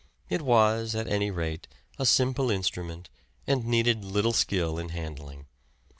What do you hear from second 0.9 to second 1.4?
at any